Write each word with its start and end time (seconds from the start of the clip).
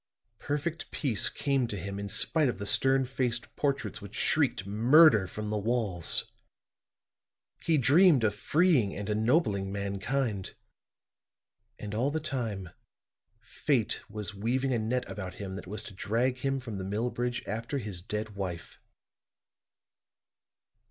Perfect 0.39 0.89
peace 0.89 1.29
came 1.29 1.67
to 1.67 1.77
him 1.77 1.99
in 1.99 2.09
spite 2.09 2.49
of 2.49 2.57
the 2.57 2.65
stern 2.65 3.05
faced 3.05 3.55
portraits 3.55 4.01
which 4.01 4.15
shrieked 4.15 4.65
murder 4.65 5.27
from 5.27 5.51
the 5.51 5.59
walls. 5.59 6.31
He 7.63 7.77
dreamed 7.77 8.23
of 8.23 8.33
freeing 8.33 8.95
and 8.95 9.07
ennobling 9.11 9.71
mankind, 9.71 10.55
and 11.77 11.93
all 11.93 12.09
the 12.09 12.19
time 12.19 12.69
Fate 13.41 14.01
was 14.09 14.33
weaving 14.33 14.73
a 14.73 14.79
net 14.79 15.07
about 15.07 15.35
him 15.35 15.55
that 15.55 15.67
was 15.67 15.83
to 15.83 15.93
drag 15.93 16.39
him 16.39 16.59
from 16.59 16.79
the 16.79 16.83
mill 16.83 17.11
bridge 17.11 17.43
after 17.45 17.77
his 17.77 18.01
dead 18.01 18.31
wife." 18.33 18.79